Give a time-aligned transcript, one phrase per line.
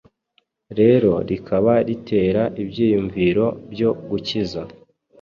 [0.79, 4.61] rero rikaba ritera ibyiyumviro byo gukiza